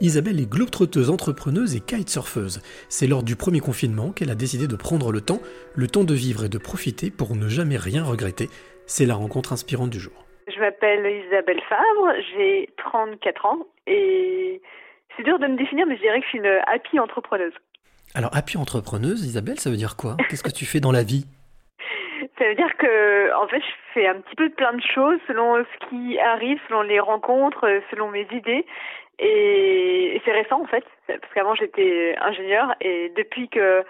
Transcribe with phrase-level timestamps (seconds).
[0.00, 2.62] Isabelle est globetrotteuse, entrepreneuse et kitesurfeuse.
[2.88, 5.40] C'est lors du premier confinement qu'elle a décidé de prendre le temps,
[5.74, 8.46] le temps de vivre et de profiter pour ne jamais rien regretter.
[8.86, 10.24] C'est la rencontre inspirante du jour.
[10.46, 13.58] Je m'appelle Isabelle Fabre, j'ai 34 ans
[13.88, 14.62] et
[15.16, 17.54] c'est dur de me définir, mais je dirais que je suis une happy entrepreneuse.
[18.14, 20.16] Alors, happy entrepreneuse, Isabelle, ça veut dire quoi?
[20.30, 21.26] Qu'est-ce que tu fais dans la vie?
[22.38, 25.18] Ça veut dire que, en fait, je fais un petit peu de plein de choses
[25.26, 28.64] selon ce qui arrive, selon les rencontres, selon mes idées.
[29.18, 29.77] Et,
[30.28, 33.82] c'est récent en fait, parce qu'avant j'étais ingénieur et depuis que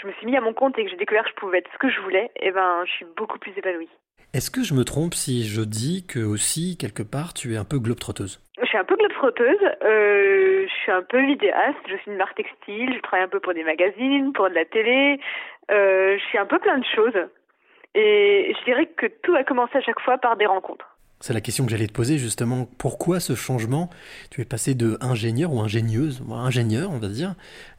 [0.00, 1.70] je me suis mis à mon compte et que j'ai découvert que je pouvais être
[1.72, 3.88] ce que je voulais, et eh ben je suis beaucoup plus épanouie.
[4.32, 7.64] Est-ce que je me trompe si je dis que aussi quelque part tu es un
[7.64, 8.40] peu globe-trotteuse?
[8.62, 12.36] Je suis un peu globe-trotteuse, euh, je suis un peu vidéaste, je suis une marque
[12.36, 15.18] textile, je travaille un peu pour des magazines, pour de la télé,
[15.72, 17.26] euh, je suis un peu plein de choses.
[17.96, 20.89] Et je dirais que tout a commencé à chaque fois par des rencontres.
[21.22, 22.66] C'est la question que j'allais te poser justement.
[22.78, 23.90] Pourquoi ce changement?
[24.30, 27.34] Tu es passé de ingénieur ou ingénieuse, ingénieur on va dire,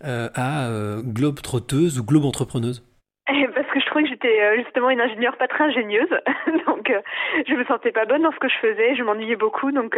[0.05, 2.86] euh, à euh, globe trotteuse ou globe entrepreneuse
[3.30, 6.09] eh, parce que je trouvais que j'étais euh, justement une ingénieure pas très ingénieuse,
[6.67, 6.92] donc
[7.48, 9.98] je me sentais pas bonne dans ce que je faisais, je m'ennuyais beaucoup, donc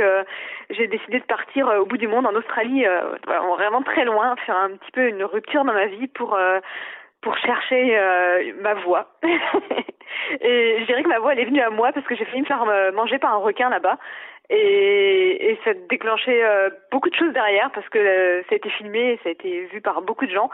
[0.69, 2.85] j'ai décidé de partir au bout du monde, en Australie,
[3.25, 6.38] vraiment très loin, faire un petit peu une rupture dans ma vie pour
[7.22, 7.97] pour chercher
[8.61, 9.07] ma voie.
[10.41, 12.41] Et je dirais que ma voix, elle est venue à moi parce que j'ai failli
[12.41, 13.97] me faire euh, manger par un requin là-bas.
[14.49, 18.55] Et, et ça a déclenché euh, beaucoup de choses derrière parce que euh, ça a
[18.55, 20.49] été filmé, ça a été vu par beaucoup de gens.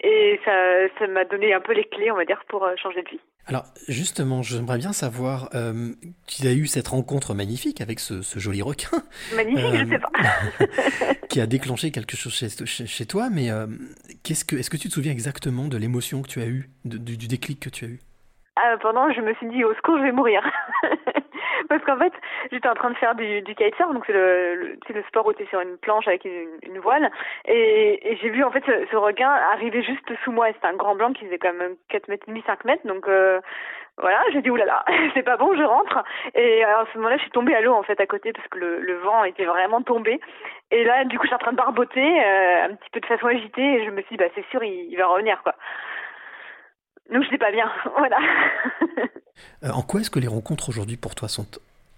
[0.00, 0.52] Et ça,
[0.98, 3.20] ça m'a donné un peu les clés, on va dire, pour changer de vie.
[3.46, 5.92] Alors justement, j'aimerais bien savoir, euh,
[6.26, 9.02] tu as eu cette rencontre magnifique avec ce, joli requin.
[9.34, 10.10] Magnifique, je sais pas.
[11.28, 13.48] qui a déclenché quelque chose chez, chez, toi, mais
[14.22, 17.16] qu'est-ce que, est-ce que tu te souviens exactement de l'émotion que tu as eue, du,
[17.16, 18.00] du déclic que tu as eu?
[18.78, 20.42] Pendant, je me suis dit, au secours, je vais mourir.
[21.68, 22.12] Parce qu'en fait,
[22.50, 25.32] j'étais en train de faire du, du kitesurf, donc c'est le, c'est le sport où
[25.32, 27.10] tu es sur une planche avec une, voile.
[27.46, 30.48] Et, et j'ai vu en fait ce, requin arriver juste sous moi.
[30.52, 32.86] C'était un grand blanc qui faisait quand même 4 mètres et demi, 5 mètres.
[32.86, 33.40] Donc euh,
[33.98, 34.84] voilà, j'ai dit, oulala,
[35.14, 36.02] c'est pas bon, je rentre.
[36.34, 38.58] Et à ce moment-là, je suis tombée à l'eau en fait à côté parce que
[38.58, 40.20] le, le vent était vraiment tombé.
[40.70, 43.06] Et là, du coup, je suis en train de barboter, euh, un petit peu de
[43.06, 43.74] façon agitée.
[43.74, 45.54] Et je me suis dit, bah c'est sûr, il, il va revenir quoi.
[47.12, 48.18] Donc je sais pas bien, voilà.
[49.64, 51.46] Euh, en quoi est-ce que les rencontres aujourd'hui pour toi sont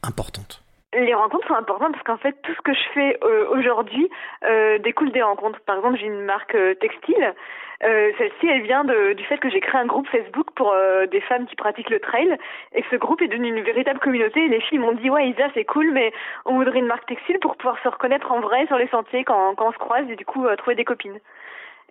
[0.02, 0.62] importantes?
[0.92, 4.08] Les rencontres sont importantes parce qu'en fait tout ce que je fais euh, aujourd'hui
[4.44, 5.60] euh, découle des rencontres.
[5.60, 7.34] Par exemple, j'ai une marque textile.
[7.80, 10.74] Celle-ci, elle vient du fait que j'ai créé un groupe Facebook pour
[11.10, 12.34] des femmes qui pratiquent le trail
[12.72, 14.46] et que ce groupe est devenu une véritable communauté.
[14.46, 16.10] Et les filles m'ont dit ouais Isa c'est cool, mais
[16.46, 19.54] on voudrait une marque textile pour pouvoir se reconnaître en vrai sur les sentiers quand,
[19.56, 21.20] quand on se croise et du coup trouver des copines.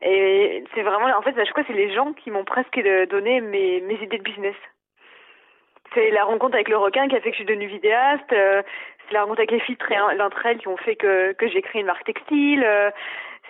[0.03, 3.39] Et c'est vraiment, en fait, je crois que c'est les gens qui m'ont presque donné
[3.39, 4.55] mes, mes idées de business.
[5.93, 8.33] C'est la rencontre avec le requin qui a fait que je suis devenue vidéaste.
[8.33, 8.63] Euh,
[9.07, 9.77] c'est la rencontre avec les filles
[10.17, 12.63] d'entre elles qui ont fait que, que j'ai créé une marque textile.
[12.65, 12.89] Euh,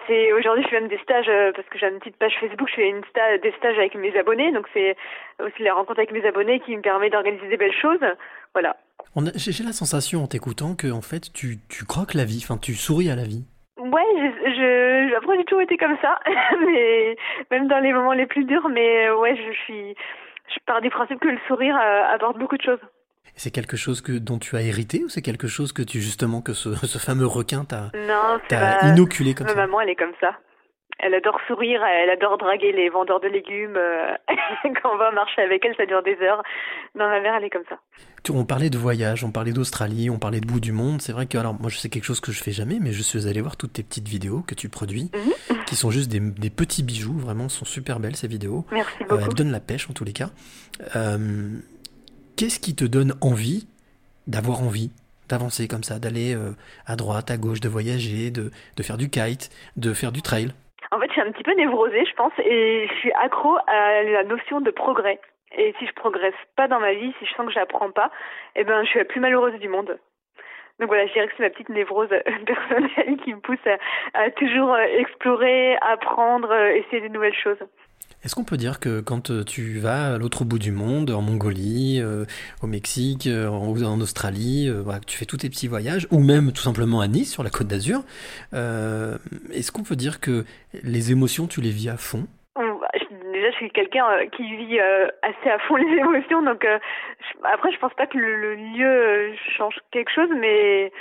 [0.05, 2.67] c'est aujourd'hui je fais même des stages euh, parce que j'ai une petite page Facebook,
[2.69, 3.01] je fais une
[3.41, 4.51] des stages avec mes abonnés.
[4.51, 4.95] Donc c'est
[5.39, 8.03] aussi la rencontre avec mes abonnés qui me permet d'organiser des belles choses.
[8.53, 8.75] Voilà.
[9.35, 12.73] J'ai la sensation en t'écoutant que en fait tu, tu croques la vie, enfin tu
[12.73, 13.45] souris à la vie.
[13.93, 16.19] Ouais, je, je, après j'ai toujours été comme ça,
[16.65, 17.15] mais
[17.51, 19.95] même dans les moments les plus durs, mais euh, ouais, je suis,
[20.49, 22.79] je pars du principe que le sourire euh, apporte beaucoup de choses.
[23.35, 26.41] C'est quelque chose que dont tu as hérité ou c'est quelque chose que tu justement
[26.41, 27.91] que ce, ce fameux requin t'a
[28.87, 29.59] inoculé comme ma ça?
[29.59, 30.37] maman elle est comme ça.
[31.05, 33.75] Elle adore sourire, elle adore draguer les vendeurs de légumes.
[33.75, 34.15] Euh,
[34.81, 36.41] quand on va marcher avec elle, ça dure des heures.
[36.95, 37.77] Non, ma mère, elle est comme ça.
[38.29, 41.01] On parlait de voyage, on parlait d'Australie, on parlait de bout du monde.
[41.01, 43.01] C'est vrai que, alors, moi, je sais quelque chose que je fais jamais, mais je
[43.01, 45.57] suis allé voir toutes tes petites vidéos que tu produis, mhm.
[45.65, 47.17] qui sont juste des, des, petits bijoux.
[47.17, 48.65] Vraiment, sont super belles ces vidéos.
[48.71, 49.23] Merci euh, beaucoup.
[49.25, 50.29] elles donnent la pêche en tous les cas.
[50.95, 51.49] Euh,
[52.37, 53.67] qu'est-ce qui te donne envie
[54.27, 54.89] d'avoir envie
[55.27, 56.37] d'avancer comme ça, d'aller
[56.85, 60.53] à droite, à gauche, de voyager, de, de faire du kite, de faire du trail?
[61.13, 64.62] Je suis un petit peu névrosée, je pense, et je suis accro à la notion
[64.62, 65.19] de progrès.
[65.56, 68.09] Et si je progresse pas dans ma vie, si je sens que j'apprends pas,
[68.56, 70.00] eh ben, je suis la plus malheureuse du monde.
[70.79, 72.09] Donc voilà, je dirais que c'est ma petite névrose
[72.47, 73.59] personnelle qui me pousse
[74.16, 77.59] à toujours explorer, apprendre, essayer de nouvelles choses.
[78.23, 81.21] Est-ce qu'on peut dire que quand euh, tu vas à l'autre bout du monde, en
[81.21, 82.23] Mongolie, euh,
[82.61, 84.71] au Mexique, euh, en, Australie,
[85.05, 87.67] tu fais tous tes petits voyages, ou même tout simplement à Nice, sur la côte
[87.67, 88.03] d'Azur,
[88.53, 90.45] est-ce qu'on peut dire que
[90.83, 92.25] les émotions, tu les vis à fond?
[92.55, 92.89] Bah,
[93.33, 94.05] déjà je suis quelqu'un
[94.35, 96.65] qui vit assez à fond les émotions donc
[97.44, 100.92] après je pense pas que le, lieu change quelque chose mais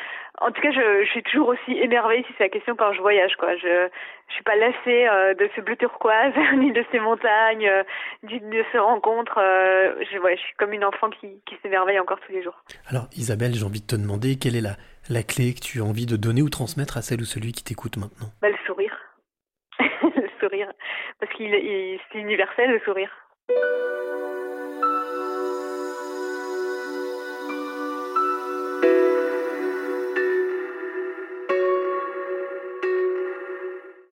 [0.40, 3.00] en tout cas, je, je, suis toujours aussi émerveillée si c'est la question quand je
[3.00, 3.36] voyage.
[3.36, 3.54] Quoi.
[3.56, 3.88] Je
[4.32, 7.82] je suis pas lassée euh, de ce bleu turquoise, ni de ces montagnes, euh,
[8.22, 9.38] ni de ces rencontres.
[9.38, 12.64] Euh, je, ouais, je suis comme une enfant qui, qui s'émerveille encore tous les jours.
[12.88, 14.76] Alors, Isabelle, j'ai envie de te demander quelle est la
[15.10, 17.64] la clé que tu as envie de donner ou transmettre à celle ou celui qui
[17.64, 18.28] t'écoute maintenant?
[18.40, 18.96] Bah, Le sourire.
[19.80, 20.72] le sourire.
[21.20, 21.50] Parce qu'il
[22.12, 23.10] c'est universel, le sourire.